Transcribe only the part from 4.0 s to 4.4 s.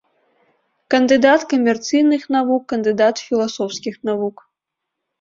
навук.